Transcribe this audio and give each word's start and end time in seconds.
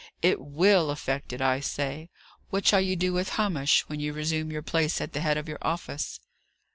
It 0.23 0.41
will 0.43 0.89
effect 0.89 1.31
it, 1.31 1.41
I 1.41 1.59
say. 1.59 2.09
What 2.49 2.65
shall 2.65 2.81
you 2.81 2.95
do 2.95 3.13
with 3.13 3.29
Hamish, 3.33 3.81
when 3.87 3.99
you 3.99 4.13
resume 4.13 4.51
your 4.51 4.63
place 4.63 4.99
at 4.99 5.13
the 5.13 5.21
head 5.21 5.37
of 5.37 5.47
your 5.47 5.59
office?" 5.61 6.19